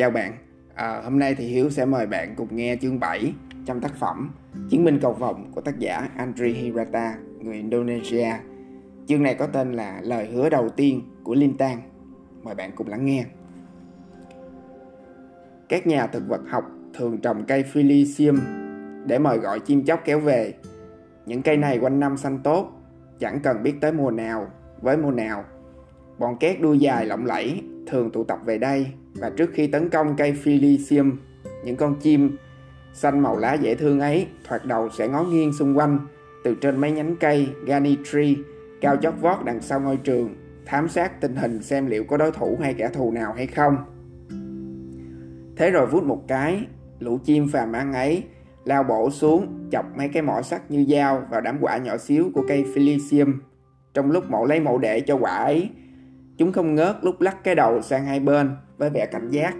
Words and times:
Chào 0.00 0.10
bạn, 0.10 0.32
à, 0.74 1.00
hôm 1.04 1.18
nay 1.18 1.34
thì 1.34 1.46
Hiếu 1.46 1.70
sẽ 1.70 1.84
mời 1.84 2.06
bạn 2.06 2.34
cùng 2.36 2.56
nghe 2.56 2.76
chương 2.76 3.00
7 3.00 3.32
trong 3.66 3.80
tác 3.80 3.94
phẩm 3.94 4.30
Chiến 4.70 4.84
binh 4.84 4.98
cầu 5.02 5.12
vòng 5.12 5.52
của 5.54 5.60
tác 5.60 5.78
giả 5.78 6.08
Andri 6.16 6.52
Hirata, 6.52 7.14
người 7.40 7.56
Indonesia. 7.56 8.28
Chương 9.06 9.22
này 9.22 9.34
có 9.34 9.46
tên 9.46 9.72
là 9.72 10.00
Lời 10.02 10.26
hứa 10.26 10.48
đầu 10.48 10.68
tiên 10.68 11.02
của 11.24 11.34
Linh 11.34 11.56
Tang. 11.56 11.80
Mời 12.42 12.54
bạn 12.54 12.70
cùng 12.76 12.88
lắng 12.88 13.06
nghe. 13.06 13.24
Các 15.68 15.86
nhà 15.86 16.06
thực 16.06 16.22
vật 16.28 16.40
học 16.48 16.64
thường 16.94 17.18
trồng 17.18 17.44
cây 17.44 17.62
Philisium 17.62 18.38
để 19.06 19.18
mời 19.18 19.38
gọi 19.38 19.60
chim 19.60 19.84
chóc 19.84 20.00
kéo 20.04 20.20
về. 20.20 20.54
Những 21.26 21.42
cây 21.42 21.56
này 21.56 21.78
quanh 21.78 22.00
năm 22.00 22.16
xanh 22.16 22.38
tốt, 22.38 22.72
chẳng 23.18 23.40
cần 23.40 23.62
biết 23.62 23.74
tới 23.80 23.92
mùa 23.92 24.10
nào 24.10 24.46
với 24.80 24.96
mùa 24.96 25.10
nào. 25.10 25.44
Bọn 26.20 26.36
két 26.36 26.60
đuôi 26.60 26.78
dài 26.78 27.06
lộng 27.06 27.26
lẫy 27.26 27.62
thường 27.86 28.10
tụ 28.10 28.24
tập 28.24 28.38
về 28.44 28.58
đây 28.58 28.86
và 29.14 29.30
trước 29.30 29.50
khi 29.52 29.66
tấn 29.66 29.88
công 29.88 30.16
cây 30.16 30.32
Philisium, 30.32 31.16
những 31.64 31.76
con 31.76 31.94
chim 32.00 32.36
xanh 32.92 33.20
màu 33.20 33.38
lá 33.38 33.54
dễ 33.54 33.74
thương 33.74 34.00
ấy 34.00 34.26
thoạt 34.48 34.64
đầu 34.64 34.88
sẽ 34.98 35.08
ngó 35.08 35.22
nghiêng 35.22 35.52
xung 35.52 35.78
quanh 35.78 35.98
từ 36.44 36.54
trên 36.54 36.80
mấy 36.80 36.92
nhánh 36.92 37.16
cây 37.20 37.48
Gani 37.66 37.96
Tree 38.12 38.34
cao 38.80 38.96
chót 38.96 39.14
vót 39.20 39.44
đằng 39.44 39.60
sau 39.60 39.80
ngôi 39.80 39.96
trường 39.96 40.34
thám 40.66 40.88
sát 40.88 41.20
tình 41.20 41.36
hình 41.36 41.62
xem 41.62 41.86
liệu 41.86 42.04
có 42.04 42.16
đối 42.16 42.32
thủ 42.32 42.58
hay 42.62 42.74
kẻ 42.74 42.90
thù 42.92 43.12
nào 43.12 43.32
hay 43.32 43.46
không. 43.46 43.76
Thế 45.56 45.70
rồi 45.70 45.86
vút 45.86 46.02
một 46.02 46.22
cái, 46.28 46.66
lũ 46.98 47.18
chim 47.24 47.48
phàm 47.48 47.72
ăn 47.72 47.92
ấy 47.92 48.24
lao 48.64 48.82
bổ 48.82 49.10
xuống 49.10 49.68
chọc 49.72 49.96
mấy 49.96 50.08
cái 50.08 50.22
mỏ 50.22 50.42
sắt 50.42 50.70
như 50.70 50.84
dao 50.88 51.22
vào 51.30 51.40
đám 51.40 51.58
quả 51.60 51.78
nhỏ 51.78 51.96
xíu 51.96 52.30
của 52.34 52.44
cây 52.48 52.64
Philisium. 52.74 53.40
Trong 53.94 54.10
lúc 54.10 54.30
mổ 54.30 54.44
lấy 54.44 54.60
mẫu 54.60 54.78
đệ 54.78 55.00
cho 55.00 55.16
quả 55.16 55.36
ấy, 55.36 55.70
chúng 56.40 56.52
không 56.52 56.74
ngớt 56.74 56.96
lúc 57.02 57.20
lắc 57.20 57.44
cái 57.44 57.54
đầu 57.54 57.82
sang 57.82 58.04
hai 58.04 58.20
bên 58.20 58.56
với 58.78 58.90
vẻ 58.90 59.06
cảnh 59.06 59.28
giác. 59.30 59.54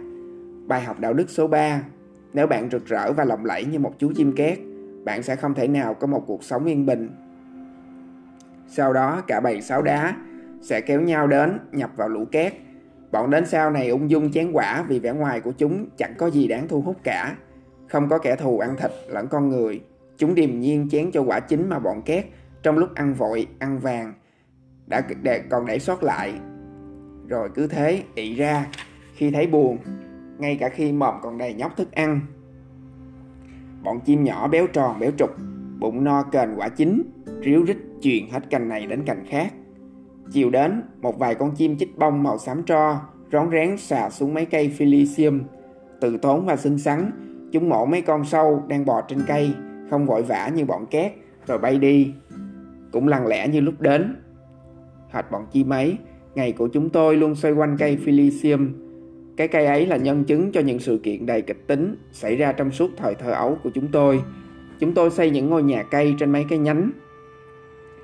Bài 0.67 0.81
học 0.81 1.01
đạo 1.01 1.13
đức 1.13 1.31
số 1.31 1.47
3 1.47 1.83
Nếu 2.33 2.47
bạn 2.47 2.71
rực 2.71 2.87
rỡ 2.87 3.13
và 3.13 3.25
lộng 3.25 3.45
lẫy 3.45 3.65
như 3.65 3.79
một 3.79 3.95
chú 3.99 4.13
chim 4.17 4.33
két, 4.37 4.59
bạn 5.05 5.23
sẽ 5.23 5.37
không 5.37 5.55
thể 5.55 5.69
nào 5.69 5.95
có 5.95 6.07
một 6.07 6.25
cuộc 6.27 6.45
sống 6.45 6.65
yên 6.65 6.87
bình. 6.87 7.11
Sau 8.69 8.93
đó 8.93 9.23
cả 9.27 9.41
bầy 9.41 9.63
sáo 9.63 9.83
đá 9.83 10.17
sẽ 10.63 10.81
kéo 10.81 11.01
nhau 11.01 11.27
đến 11.27 11.59
nhập 11.73 11.91
vào 11.97 12.09
lũ 12.09 12.25
két. 12.33 12.53
Bọn 13.13 13.31
đến 13.31 13.47
sau 13.47 13.71
này 13.71 13.89
ung 13.89 14.11
dung 14.11 14.33
chén 14.33 14.51
quả 14.53 14.85
vì 14.89 14.99
vẻ 14.99 15.13
ngoài 15.13 15.41
của 15.41 15.53
chúng 15.53 15.87
chẳng 15.97 16.15
có 16.19 16.31
gì 16.31 16.49
đáng 16.49 16.69
thu 16.69 16.81
hút 16.81 16.97
cả. 17.05 17.37
Không 17.89 18.09
có 18.09 18.19
kẻ 18.19 18.37
thù 18.37 18.59
ăn 18.59 18.77
thịt 18.77 18.91
lẫn 19.09 19.29
con 19.29 19.49
người. 19.49 19.81
Chúng 20.17 20.35
điềm 20.35 20.61
nhiên 20.61 20.89
chén 20.91 21.11
cho 21.11 21.23
quả 21.23 21.41
chính 21.41 21.69
mà 21.69 21.79
bọn 21.79 22.03
két 22.03 22.25
trong 22.63 22.79
lúc 22.79 22.95
ăn 22.95 23.15
vội, 23.15 23.47
ăn 23.59 23.79
vàng 23.79 24.15
đã 24.87 25.03
để, 25.23 25.43
còn 25.51 25.67
để 25.67 25.79
sót 25.79 26.03
lại. 26.03 26.35
Rồi 27.31 27.49
cứ 27.55 27.67
thế 27.67 28.03
ị 28.15 28.35
ra 28.35 28.67
khi 29.15 29.31
thấy 29.31 29.47
buồn, 29.47 29.79
ngay 30.39 30.57
cả 30.61 30.69
khi 30.69 30.93
mồm 30.93 31.15
còn 31.23 31.39
đầy 31.39 31.55
nhóc 31.55 31.77
thức 31.77 31.93
ăn. 31.93 32.21
Bọn 33.83 34.01
chim 34.01 34.25
nhỏ 34.25 34.49
béo 34.49 34.67
tròn 34.67 34.99
béo 35.01 35.11
trục, 35.19 35.31
bụng 35.79 36.05
no 36.05 36.23
kền 36.23 36.55
quả 36.57 36.69
chín, 36.69 37.03
ríu 37.45 37.63
rít 37.63 37.77
truyền 38.01 38.29
hết 38.31 38.51
cành 38.51 38.69
này 38.69 38.87
đến 38.87 39.05
cành 39.05 39.25
khác. 39.29 39.53
Chiều 40.33 40.51
đến, 40.51 40.83
một 41.01 41.19
vài 41.19 41.35
con 41.35 41.55
chim 41.57 41.79
chích 41.79 41.99
bông 41.99 42.23
màu 42.23 42.39
xám 42.39 42.63
tro, 42.63 43.01
rón 43.33 43.51
rén 43.51 43.77
xà 43.79 44.11
xuống 44.11 44.35
mấy 44.35 44.47
cây 44.47 44.69
Philisium. 44.69 45.41
Từ 46.01 46.17
tốn 46.17 46.47
và 46.47 46.57
xinh 46.57 46.79
xắn, 46.79 47.11
chúng 47.53 47.69
mổ 47.69 47.87
mấy 47.87 48.03
con 48.03 48.25
sâu 48.25 48.63
đang 48.69 48.85
bò 48.85 49.01
trên 49.09 49.19
cây, 49.27 49.55
không 49.91 50.07
vội 50.07 50.23
vã 50.23 50.49
như 50.49 50.65
bọn 50.65 50.87
két, 50.87 51.13
rồi 51.47 51.59
bay 51.59 51.79
đi. 51.79 52.15
Cũng 52.93 53.09
lặng 53.09 53.27
lẽ 53.27 53.49
như 53.49 53.61
lúc 53.61 53.81
đến. 53.81 54.17
Hệt 55.11 55.25
bọn 55.31 55.47
chim 55.53 55.73
ấy, 55.73 55.99
ngày 56.35 56.53
của 56.53 56.69
chúng 56.69 56.91
tôi 56.91 57.17
luôn 57.17 57.35
xoay 57.35 57.55
quanh 57.55 57.77
cây 57.79 57.97
Philisium. 57.97 58.73
Cái 59.37 59.49
cây 59.49 59.67
ấy 59.67 59.87
là 59.87 59.97
nhân 59.97 60.25
chứng 60.25 60.53
cho 60.53 60.61
những 60.61 60.79
sự 60.79 61.01
kiện 61.03 61.27
đầy 61.27 61.43
kịch 61.43 61.67
tính 61.67 61.97
xảy 62.13 62.37
ra 62.37 62.53
trong 62.53 62.71
suốt 62.71 62.91
thời 62.97 63.15
thơ 63.15 63.33
ấu 63.33 63.59
của 63.63 63.71
chúng 63.71 63.89
tôi. 63.89 64.23
Chúng 64.79 64.95
tôi 64.95 65.11
xây 65.11 65.31
những 65.31 65.51
ngôi 65.51 65.63
nhà 65.63 65.83
cây 65.83 66.15
trên 66.19 66.33
mấy 66.33 66.45
cái 66.49 66.59
nhánh. 66.59 66.91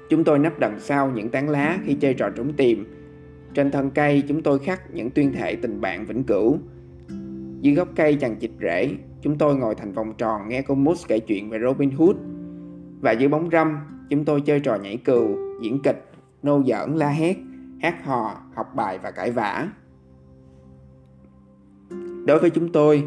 Chúng 0.09 0.25
tôi 0.25 0.39
nấp 0.39 0.59
đằng 0.59 0.81
sau 0.81 1.11
những 1.11 1.29
tán 1.29 1.49
lá 1.49 1.79
khi 1.85 1.95
chơi 1.95 2.15
trò 2.15 2.31
trốn 2.31 2.53
tìm. 2.53 2.87
Trên 3.55 3.71
thân 3.71 3.91
cây 3.91 4.23
chúng 4.29 4.43
tôi 4.43 4.59
khắc 4.59 4.95
những 4.95 5.11
tuyên 5.11 5.33
thệ 5.33 5.57
tình 5.57 5.81
bạn 5.81 6.07
vĩnh 6.07 6.25
cửu. 6.25 6.59
Dưới 7.61 7.75
gốc 7.75 7.89
cây 7.97 8.15
chằng 8.15 8.37
chịt 8.37 8.51
rễ, 8.61 8.91
chúng 9.23 9.39
tôi 9.39 9.57
ngồi 9.57 9.75
thành 9.75 9.93
vòng 9.93 10.13
tròn 10.19 10.49
nghe 10.49 10.63
cô 10.63 10.75
Moose 10.75 11.05
kể 11.09 11.19
chuyện 11.19 11.51
về 11.51 11.59
Robin 11.63 11.91
Hood. 11.91 12.17
Và 13.01 13.13
dưới 13.13 13.29
bóng 13.29 13.51
râm, 13.53 13.77
chúng 14.11 14.25
tôi 14.25 14.41
chơi 14.41 14.61
trò 14.61 14.77
nhảy 14.77 14.97
cừu, 14.97 15.37
diễn 15.63 15.83
kịch, 15.83 16.05
nô 16.43 16.63
giỡn 16.67 16.97
la 16.97 17.09
hét, 17.09 17.37
hát 17.83 18.05
hò, 18.05 18.41
học 18.55 18.75
bài 18.75 18.99
và 19.03 19.11
cãi 19.11 19.31
vã. 19.31 19.69
Đối 22.27 22.39
với 22.39 22.51
chúng 22.51 22.73
tôi, 22.73 23.05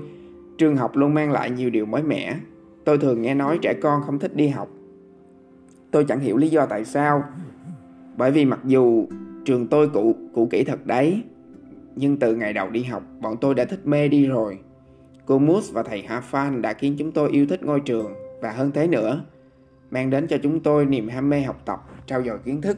trường 0.58 0.78
học 0.78 0.96
luôn 0.96 1.14
mang 1.14 1.32
lại 1.32 1.52
nhiều 1.52 1.70
điều 1.70 1.86
mới 1.86 2.04
mẻ. 2.04 2.40
Tôi 2.86 2.98
thường 2.98 3.22
nghe 3.22 3.34
nói 3.34 3.60
trẻ 3.62 3.74
con 3.82 4.02
không 4.06 4.20
thích 4.20 4.36
đi 4.36 4.48
học. 4.48 4.70
Tôi 5.92 6.06
chẳng 6.06 6.20
hiểu 6.20 6.38
lý 6.38 6.50
do 6.50 6.66
tại 6.66 6.86
sao. 6.86 7.24
Bởi 8.18 8.32
vì 8.32 8.46
mặc 8.46 8.60
dù 8.66 9.08
trường 9.46 9.68
tôi 9.68 9.90
cũ, 9.90 10.16
cũ 10.34 10.48
kỹ 10.52 10.64
thật 10.64 10.86
đấy, 10.86 11.24
nhưng 11.96 12.18
từ 12.18 12.36
ngày 12.36 12.54
đầu 12.54 12.70
đi 12.70 12.84
học, 12.84 13.04
bọn 13.22 13.38
tôi 13.42 13.56
đã 13.56 13.66
thích 13.66 13.88
mê 13.88 14.08
đi 14.08 14.28
rồi. 14.28 14.60
Cô 15.26 15.40
Moose 15.40 15.74
và 15.74 15.84
thầy 15.84 16.08
Hafan 16.08 16.62
đã 16.62 16.74
khiến 16.74 16.96
chúng 16.98 17.12
tôi 17.12 17.30
yêu 17.30 17.46
thích 17.46 17.64
ngôi 17.64 17.80
trường 17.80 18.14
và 18.42 18.52
hơn 18.52 18.72
thế 18.72 18.88
nữa, 18.88 19.26
mang 19.92 20.10
đến 20.10 20.28
cho 20.28 20.38
chúng 20.44 20.60
tôi 20.60 20.86
niềm 20.86 21.08
ham 21.08 21.30
mê 21.30 21.42
học 21.42 21.62
tập, 21.66 21.80
trao 22.06 22.24
dồi 22.24 22.40
kiến 22.46 22.62
thức. 22.62 22.78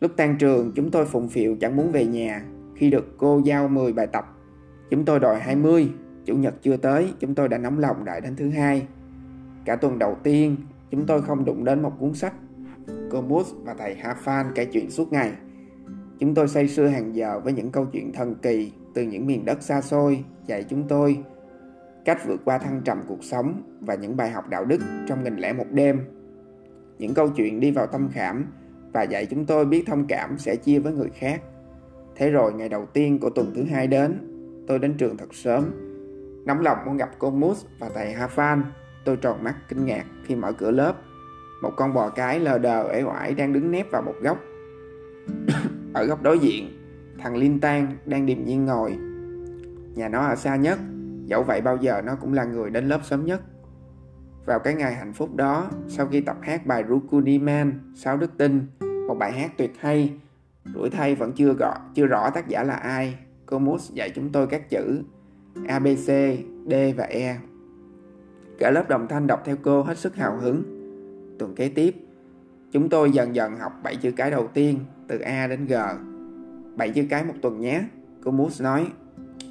Lúc 0.00 0.10
tan 0.16 0.38
trường, 0.38 0.72
chúng 0.74 0.90
tôi 0.90 1.06
phụng 1.06 1.28
phịu 1.28 1.56
chẳng 1.60 1.76
muốn 1.76 1.92
về 1.92 2.06
nhà 2.06 2.44
khi 2.76 2.90
được 2.90 3.14
cô 3.18 3.40
giao 3.44 3.68
10 3.68 3.92
bài 3.92 4.06
tập. 4.06 4.36
Chúng 4.90 5.04
tôi 5.04 5.20
đòi 5.20 5.40
20, 5.40 5.90
chủ 6.24 6.36
nhật 6.36 6.54
chưa 6.62 6.76
tới, 6.76 7.12
chúng 7.20 7.34
tôi 7.34 7.48
đã 7.48 7.58
nóng 7.58 7.78
lòng 7.78 8.04
đợi 8.04 8.20
đến 8.20 8.36
thứ 8.36 8.50
hai. 8.50 8.86
Cả 9.64 9.76
tuần 9.76 9.98
đầu 9.98 10.16
tiên, 10.22 10.56
chúng 10.90 11.06
tôi 11.06 11.22
không 11.22 11.44
đụng 11.44 11.64
đến 11.64 11.82
một 11.82 11.92
cuốn 11.98 12.14
sách. 12.14 12.34
Cô 13.10 13.20
Moose 13.20 13.54
và 13.64 13.74
thầy 13.74 13.96
Hafan 14.02 14.44
kể 14.54 14.64
chuyện 14.64 14.90
suốt 14.90 15.12
ngày. 15.12 15.32
Chúng 16.18 16.34
tôi 16.34 16.48
say 16.48 16.68
sưa 16.68 16.86
hàng 16.86 17.14
giờ 17.14 17.40
với 17.40 17.52
những 17.52 17.70
câu 17.70 17.86
chuyện 17.92 18.12
thần 18.12 18.34
kỳ 18.34 18.72
từ 18.94 19.02
những 19.02 19.26
miền 19.26 19.44
đất 19.44 19.62
xa 19.62 19.80
xôi 19.80 20.24
dạy 20.46 20.64
chúng 20.68 20.88
tôi 20.88 21.18
cách 22.04 22.26
vượt 22.26 22.40
qua 22.44 22.58
thăng 22.58 22.80
trầm 22.84 23.02
cuộc 23.08 23.24
sống 23.24 23.62
và 23.80 23.94
những 23.94 24.16
bài 24.16 24.30
học 24.30 24.48
đạo 24.48 24.64
đức 24.64 24.80
trong 25.06 25.24
nghìn 25.24 25.36
lẻ 25.36 25.52
một 25.52 25.66
đêm. 25.70 26.00
Những 26.98 27.14
câu 27.14 27.28
chuyện 27.28 27.60
đi 27.60 27.70
vào 27.70 27.86
tâm 27.86 28.08
khảm 28.12 28.46
và 28.92 29.02
dạy 29.02 29.26
chúng 29.26 29.46
tôi 29.46 29.64
biết 29.64 29.84
thông 29.86 30.06
cảm 30.06 30.38
sẽ 30.38 30.56
chia 30.56 30.78
với 30.78 30.92
người 30.92 31.10
khác. 31.14 31.42
Thế 32.16 32.30
rồi 32.30 32.52
ngày 32.52 32.68
đầu 32.68 32.86
tiên 32.86 33.18
của 33.18 33.30
tuần 33.30 33.52
thứ 33.54 33.64
hai 33.64 33.86
đến, 33.86 34.18
tôi 34.66 34.78
đến 34.78 34.94
trường 34.98 35.16
thật 35.16 35.34
sớm. 35.34 35.64
Nóng 36.46 36.60
lòng 36.60 36.78
muốn 36.86 36.96
gặp 36.96 37.10
cô 37.18 37.30
Moose 37.30 37.68
và 37.78 37.90
thầy 37.94 38.14
Hafan. 38.14 38.62
Tôi 39.04 39.16
tròn 39.16 39.44
mắt 39.44 39.54
kinh 39.68 39.86
ngạc 39.86 40.04
khi 40.24 40.34
mở 40.34 40.52
cửa 40.52 40.70
lớp. 40.70 40.94
Một 41.62 41.70
con 41.76 41.94
bò 41.94 42.08
cái 42.08 42.40
lờ 42.40 42.58
đờ 42.58 42.88
ế 42.88 43.02
oải 43.02 43.34
đang 43.34 43.52
đứng 43.52 43.70
nép 43.70 43.90
vào 43.90 44.02
một 44.02 44.14
góc. 44.22 44.38
ở 45.94 46.04
góc 46.04 46.22
đối 46.22 46.38
diện, 46.38 46.68
thằng 47.18 47.36
Linh 47.36 47.60
Tan 47.60 47.96
đang 48.06 48.26
điềm 48.26 48.44
nhiên 48.44 48.64
ngồi. 48.64 48.96
Nhà 49.94 50.08
nó 50.08 50.26
ở 50.26 50.36
xa 50.36 50.56
nhất, 50.56 50.78
dẫu 51.24 51.42
vậy 51.42 51.60
bao 51.60 51.76
giờ 51.76 52.02
nó 52.04 52.16
cũng 52.20 52.34
là 52.34 52.44
người 52.44 52.70
đến 52.70 52.88
lớp 52.88 53.00
sớm 53.04 53.24
nhất. 53.24 53.40
Vào 54.46 54.58
cái 54.58 54.74
ngày 54.74 54.94
hạnh 54.94 55.12
phúc 55.12 55.36
đó, 55.36 55.70
sau 55.88 56.06
khi 56.06 56.20
tập 56.20 56.36
hát 56.42 56.66
bài 56.66 56.84
Rukuniman, 56.88 57.92
Sáu 57.94 58.16
Đức 58.16 58.38
tin 58.38 58.66
một 59.08 59.14
bài 59.18 59.32
hát 59.32 59.52
tuyệt 59.56 59.72
hay, 59.78 60.12
rủi 60.74 60.90
thay 60.90 61.14
vẫn 61.14 61.32
chưa 61.32 61.54
rõ, 61.58 61.74
chưa 61.94 62.06
rõ 62.06 62.30
tác 62.30 62.48
giả 62.48 62.62
là 62.62 62.74
ai, 62.74 63.14
cô 63.46 63.58
Moose 63.58 63.94
dạy 63.94 64.10
chúng 64.10 64.32
tôi 64.32 64.46
các 64.46 64.70
chữ 64.70 65.02
A, 65.66 65.78
B, 65.78 65.86
C, 65.86 66.08
D 66.70 66.74
và 66.96 67.04
E. 67.04 67.36
Cả 68.58 68.70
lớp 68.70 68.88
đồng 68.88 69.08
thanh 69.08 69.26
đọc 69.26 69.42
theo 69.44 69.56
cô 69.62 69.82
hết 69.82 69.98
sức 69.98 70.16
hào 70.16 70.36
hứng. 70.36 70.62
Tuần 71.38 71.54
kế 71.54 71.68
tiếp, 71.68 71.94
chúng 72.72 72.88
tôi 72.88 73.10
dần 73.10 73.34
dần 73.34 73.56
học 73.56 73.72
bảy 73.82 73.96
chữ 73.96 74.12
cái 74.12 74.30
đầu 74.30 74.48
tiên 74.48 74.78
từ 75.08 75.18
A 75.18 75.46
đến 75.46 75.66
G. 75.66 75.74
Bảy 76.76 76.90
chữ 76.90 77.04
cái 77.10 77.24
một 77.24 77.34
tuần 77.42 77.60
nhé, 77.60 77.82
cô 78.24 78.30
Moose 78.30 78.64
nói. 78.64 78.86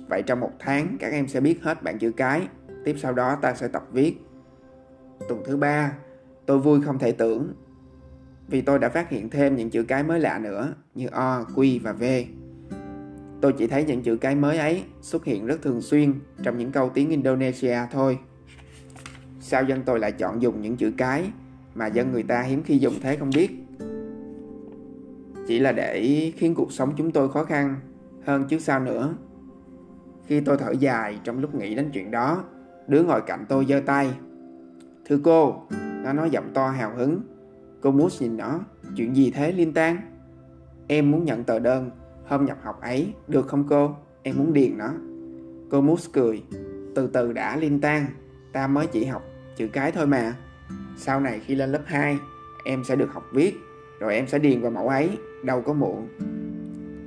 Vậy 0.09 0.23
trong 0.25 0.39
một 0.39 0.51
tháng 0.59 0.97
các 0.99 1.11
em 1.11 1.27
sẽ 1.27 1.39
biết 1.39 1.63
hết 1.63 1.83
bạn 1.83 1.99
chữ 1.99 2.11
cái. 2.11 2.47
Tiếp 2.85 2.95
sau 2.99 3.13
đó 3.13 3.37
ta 3.41 3.53
sẽ 3.53 3.67
tập 3.67 3.83
viết. 3.91 4.17
Tuần 5.29 5.41
thứ 5.45 5.57
ba, 5.57 5.93
tôi 6.45 6.59
vui 6.59 6.81
không 6.81 6.99
thể 6.99 7.11
tưởng 7.11 7.53
vì 8.47 8.61
tôi 8.61 8.79
đã 8.79 8.89
phát 8.89 9.09
hiện 9.09 9.29
thêm 9.29 9.55
những 9.55 9.69
chữ 9.69 9.83
cái 9.83 10.03
mới 10.03 10.19
lạ 10.19 10.39
nữa 10.39 10.73
như 10.95 11.07
O, 11.07 11.45
Q 11.55 11.79
và 11.83 11.93
V. 11.93 12.03
Tôi 13.41 13.53
chỉ 13.57 13.67
thấy 13.67 13.83
những 13.83 14.01
chữ 14.01 14.17
cái 14.17 14.35
mới 14.35 14.57
ấy 14.57 14.83
xuất 15.01 15.25
hiện 15.25 15.45
rất 15.45 15.61
thường 15.61 15.81
xuyên 15.81 16.13
trong 16.43 16.57
những 16.57 16.71
câu 16.71 16.89
tiếng 16.89 17.09
Indonesia 17.09 17.77
thôi. 17.91 18.19
Sao 19.39 19.63
dân 19.63 19.81
tôi 19.85 19.99
lại 19.99 20.11
chọn 20.11 20.41
dùng 20.41 20.61
những 20.61 20.77
chữ 20.77 20.91
cái 20.97 21.31
mà 21.75 21.87
dân 21.87 22.11
người 22.11 22.23
ta 22.23 22.41
hiếm 22.41 22.63
khi 22.63 22.77
dùng 22.77 22.93
thế 23.01 23.15
không 23.15 23.29
biết? 23.35 23.51
Chỉ 25.47 25.59
là 25.59 25.71
để 25.71 26.31
khiến 26.35 26.55
cuộc 26.55 26.71
sống 26.71 26.93
chúng 26.97 27.11
tôi 27.11 27.29
khó 27.29 27.43
khăn 27.43 27.75
hơn 28.23 28.45
chứ 28.49 28.59
sao 28.59 28.79
nữa. 28.79 29.13
Khi 30.25 30.39
tôi 30.39 30.57
thở 30.57 30.71
dài 30.71 31.19
trong 31.23 31.39
lúc 31.39 31.55
nghĩ 31.55 31.75
đến 31.75 31.89
chuyện 31.93 32.11
đó, 32.11 32.43
đứa 32.87 33.03
ngồi 33.03 33.21
cạnh 33.21 33.45
tôi 33.49 33.65
giơ 33.69 33.79
tay. 33.79 34.11
Thưa 35.05 35.17
cô, 35.23 35.67
nó 36.03 36.13
nói 36.13 36.29
giọng 36.29 36.51
to 36.53 36.69
hào 36.69 36.95
hứng. 36.95 37.21
Cô 37.81 37.91
Moose 37.91 38.25
nhìn 38.25 38.37
nó, 38.37 38.59
chuyện 38.95 39.15
gì 39.15 39.31
thế 39.31 39.51
Liên 39.51 39.73
Tan? 39.73 39.97
Em 40.87 41.11
muốn 41.11 41.25
nhận 41.25 41.43
tờ 41.43 41.59
đơn 41.59 41.91
hôm 42.27 42.45
nhập 42.45 42.57
học 42.63 42.81
ấy, 42.81 43.13
được 43.27 43.47
không 43.47 43.67
cô? 43.69 43.95
Em 44.23 44.37
muốn 44.37 44.53
điền 44.53 44.77
nó. 44.77 44.93
Cô 45.69 45.81
mút 45.81 45.99
cười. 46.13 46.43
Từ 46.95 47.07
từ 47.07 47.33
đã 47.33 47.57
liên 47.57 47.81
Tan, 47.81 48.05
ta 48.53 48.67
mới 48.67 48.87
chỉ 48.87 49.05
học 49.05 49.23
chữ 49.55 49.67
cái 49.67 49.91
thôi 49.91 50.07
mà. 50.07 50.35
Sau 50.97 51.19
này 51.19 51.41
khi 51.45 51.55
lên 51.55 51.71
lớp 51.71 51.81
2, 51.85 52.17
em 52.65 52.83
sẽ 52.83 52.95
được 52.95 53.13
học 53.13 53.23
viết, 53.33 53.55
rồi 53.99 54.15
em 54.15 54.27
sẽ 54.27 54.39
điền 54.39 54.61
vào 54.61 54.71
mẫu 54.71 54.87
ấy, 54.87 55.09
đâu 55.43 55.61
có 55.61 55.73
muộn. 55.73 56.07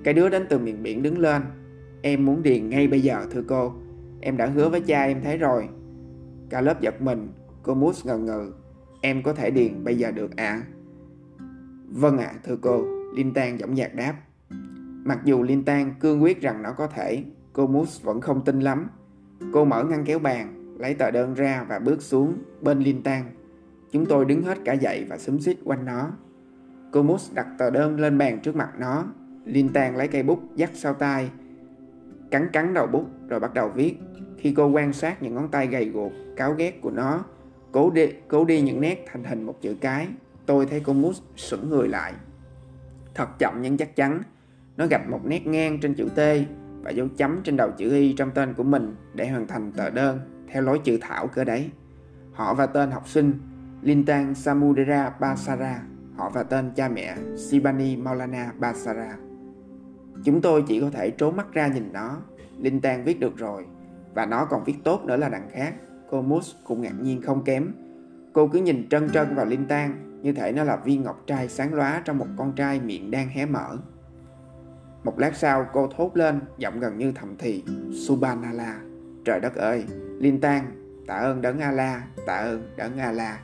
Cái 0.05 0.15
đứa 0.15 0.29
đến 0.29 0.47
từ 0.49 0.59
miền 0.59 0.83
biển 0.83 1.03
đứng 1.03 1.19
lên. 1.19 1.43
Em 2.03 2.27
muốn 2.27 2.43
điền 2.43 2.69
ngay 2.69 2.89
bây 2.89 3.01
giờ 3.01 3.27
thưa 3.31 3.43
cô. 3.49 3.73
Em 4.21 4.37
đã 4.37 4.47
hứa 4.47 4.69
với 4.69 4.81
cha 4.81 5.03
em 5.03 5.21
thế 5.23 5.37
rồi. 5.37 5.69
Cả 6.51 6.61
lớp 6.61 6.81
giật 6.81 7.03
mình, 7.03 7.29
cô 7.63 7.75
mút 7.75 7.95
ngần 8.05 8.27
ngừ. 8.27 8.53
Em 9.01 9.23
có 9.23 9.33
thể 9.33 9.51
điền 9.51 9.85
bây 9.85 9.99
giờ 9.99 10.11
được 10.11 10.37
ạ? 10.37 10.45
À? 10.45 10.63
Vâng 11.89 12.19
ạ, 12.19 12.31
à, 12.35 12.39
thưa 12.45 12.57
cô, 12.63 12.85
Linh 13.15 13.35
Tan 13.35 13.59
dõng 13.59 13.77
dạc 13.77 13.95
đáp. 13.95 14.15
Mặc 15.05 15.19
dù 15.25 15.43
Linh 15.43 15.65
Tan 15.65 15.95
cương 16.01 16.23
quyết 16.23 16.41
rằng 16.41 16.63
nó 16.63 16.73
có 16.73 16.87
thể, 16.87 17.25
cô 17.53 17.67
Mus 17.67 18.03
vẫn 18.03 18.21
không 18.21 18.45
tin 18.45 18.61
lắm. 18.61 18.89
Cô 19.53 19.65
mở 19.65 19.85
ngăn 19.85 20.05
kéo 20.05 20.19
bàn, 20.19 20.75
lấy 20.79 20.95
tờ 20.95 21.11
đơn 21.11 21.35
ra 21.35 21.67
và 21.69 21.79
bước 21.79 22.03
xuống 22.03 22.39
bên 22.61 22.79
Linh 22.79 23.03
Tan. 23.03 23.25
Chúng 23.93 24.07
tôi 24.07 24.25
đứng 24.25 24.43
hết 24.43 24.59
cả 24.65 24.73
dậy 24.73 25.07
và 25.09 25.19
xúm 25.19 25.39
xít 25.39 25.57
quanh 25.65 25.85
nó. 25.85 26.11
Cô 26.93 27.03
Mus 27.03 27.35
đặt 27.35 27.47
tờ 27.59 27.71
đơn 27.71 28.01
lên 28.01 28.19
bàn 28.19 28.41
trước 28.41 28.57
mặt 28.57 28.71
nó. 28.79 29.05
Linh 29.45 29.69
Tan 29.73 29.97
lấy 29.97 30.09
cây 30.09 30.23
bút 30.23 30.41
dắt 30.57 30.71
sau 30.75 30.95
tay, 30.95 31.31
cắn 32.31 32.49
cắn 32.53 32.75
đầu 32.75 32.87
bút 32.87 33.07
rồi 33.29 33.41
bắt 33.41 33.55
đầu 33.55 33.69
viết. 33.69 33.97
Khi 34.39 34.55
cô 34.57 34.67
quan 34.67 34.93
sát 34.93 35.23
những 35.23 35.35
ngón 35.35 35.49
tay 35.49 35.67
gầy 35.67 35.85
guộc, 35.85 36.13
cáo 36.37 36.53
ghét 36.53 36.81
của 36.81 36.91
nó, 36.91 37.25
cố 37.73 37.91
đi, 37.91 38.07
cố 38.29 38.45
đi 38.45 38.61
những 38.61 38.81
nét 38.81 39.05
thành 39.13 39.25
hình 39.25 39.43
một 39.43 39.55
chữ 39.61 39.77
cái, 39.81 40.09
tôi 40.47 40.67
thấy 40.67 40.81
cô 40.81 40.93
Mus 40.93 41.23
sững 41.37 41.71
người 41.71 41.89
lại. 41.89 42.13
Thật 43.15 43.39
chậm 43.39 43.63
nhưng 43.63 43.77
chắc 43.77 43.97
chắn, 43.97 44.23
nó 44.77 44.87
gặp 44.87 45.09
một 45.09 45.21
nét 45.25 45.47
ngang 45.47 45.81
trên 45.81 45.95
chữ 45.95 46.09
T 46.15 46.21
và 46.83 46.91
dấu 46.91 47.09
chấm 47.17 47.41
trên 47.45 47.57
đầu 47.57 47.71
chữ 47.71 47.91
Y 47.91 48.13
trong 48.13 48.31
tên 48.31 48.55
của 48.55 48.63
mình 48.63 48.97
để 49.15 49.29
hoàn 49.29 49.47
thành 49.47 49.73
tờ 49.73 49.91
đơn 49.91 50.21
theo 50.49 50.63
lối 50.63 50.81
chữ 50.85 50.99
thảo 51.01 51.27
cơ 51.27 51.45
đấy. 51.45 51.71
Họ 52.33 52.55
và 52.55 52.67
tên 52.67 52.91
học 52.91 53.09
sinh 53.09 53.33
Lintan 53.83 54.35
Samudera 54.35 55.11
Basara, 55.21 55.83
họ 56.17 56.31
và 56.31 56.43
tên 56.43 56.71
cha 56.77 56.89
mẹ 56.89 57.17
Sibani 57.37 57.97
Maulana 57.97 58.53
Basara. 58.59 59.17
Chúng 60.25 60.41
tôi 60.41 60.65
chỉ 60.69 60.81
có 60.81 60.91
thể 60.91 61.11
trốn 61.11 61.37
mắt 61.37 61.53
ra 61.53 61.67
nhìn 61.67 61.93
nó. 61.93 62.17
Lintan 62.59 63.05
viết 63.05 63.21
được 63.21 63.37
rồi, 63.37 63.67
và 64.15 64.27
nó 64.27 64.45
còn 64.45 64.65
viết 64.65 64.75
tốt 64.85 65.05
nữa 65.05 65.17
là 65.17 65.29
đằng 65.29 65.49
khác. 65.53 65.75
Cô 66.11 66.23
Mus 66.23 66.55
cũng 66.65 66.83
ngạc 66.83 66.95
nhiên 67.03 67.23
không 67.23 67.45
kém. 67.45 67.73
Cô 68.33 68.47
cứ 68.47 68.59
nhìn 68.59 68.89
trân 68.89 69.11
trân 69.11 69.35
vào 69.35 69.47
Lintan 69.47 70.21
như 70.23 70.33
thể 70.33 70.53
nó 70.53 70.65
là 70.65 70.77
viên 70.77 71.03
ngọc 71.03 71.23
trai 71.27 71.49
sáng 71.49 71.75
lóa 71.75 72.03
trong 72.05 72.19
một 72.19 72.27
con 72.37 72.53
trai 72.53 72.81
miệng 72.81 73.11
đang 73.11 73.29
hé 73.29 73.47
mở. 73.47 73.77
Một 75.05 75.19
lát 75.19 75.37
sau 75.37 75.67
cô 75.73 75.89
thốt 75.97 76.17
lên, 76.17 76.41
giọng 76.59 76.81
gần 76.81 76.99
như 76.99 77.13
thầm 77.13 77.37
thì, 77.39 77.65
Subhanallah, 78.07 78.77
trời 79.25 79.41
đất 79.41 79.55
ơi, 79.55 79.85
Linh 80.19 80.41
Tan, 80.41 80.65
tạ 81.07 81.15
ơn 81.15 81.43
đấng 81.43 81.59
A-la, 81.59 82.07
tạ 82.27 82.35
ơn 82.37 82.63
đấng 82.77 82.99
A-la. 82.99 83.41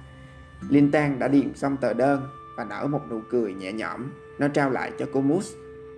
Linh 0.68 0.90
Tan 0.90 1.18
đã 1.18 1.28
điền 1.28 1.54
xong 1.54 1.76
tờ 1.76 1.92
đơn 1.92 2.22
và 2.56 2.64
nở 2.64 2.86
một 2.86 3.00
nụ 3.10 3.20
cười 3.30 3.54
nhẹ 3.54 3.72
nhõm, 3.72 4.10
nó 4.38 4.48
trao 4.48 4.70
lại 4.70 4.92
cho 4.98 5.06
cô 5.12 5.20
Mus. 5.20 5.52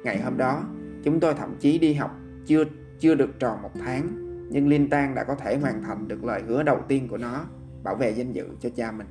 Ngày 0.04 0.20
hôm 0.20 0.36
đó, 0.36 0.62
chúng 1.02 1.20
tôi 1.20 1.34
thậm 1.34 1.54
chí 1.60 1.78
đi 1.78 1.94
học 1.94 2.16
chưa 2.46 2.64
chưa 2.98 3.14
được 3.14 3.38
tròn 3.38 3.62
một 3.62 3.70
tháng, 3.84 4.27
nhưng 4.50 4.68
Linh 4.68 4.90
Tan 4.90 5.14
đã 5.14 5.24
có 5.24 5.34
thể 5.34 5.58
hoàn 5.58 5.82
thành 5.82 6.08
được 6.08 6.24
lời 6.24 6.42
hứa 6.46 6.62
đầu 6.62 6.80
tiên 6.88 7.08
của 7.08 7.18
nó, 7.18 7.44
bảo 7.82 7.94
vệ 7.94 8.10
danh 8.10 8.32
dự 8.32 8.48
cho 8.60 8.68
cha 8.76 8.92
mình. 8.92 9.06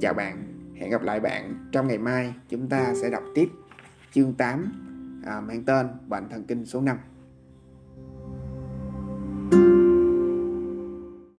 Chào 0.00 0.14
bạn, 0.14 0.42
hẹn 0.74 0.90
gặp 0.90 1.02
lại 1.02 1.20
bạn 1.20 1.68
trong 1.72 1.88
ngày 1.88 1.98
mai. 1.98 2.34
Chúng 2.48 2.68
ta 2.68 2.94
sẽ 3.02 3.10
đọc 3.10 3.22
tiếp 3.34 3.48
chương 4.12 4.34
8 4.34 4.72
à, 5.26 5.40
mang 5.40 5.64
tên 5.64 5.86
bệnh 6.08 6.28
thần 6.28 6.44
kinh 6.44 6.66
số 6.66 6.80
5 6.80 6.98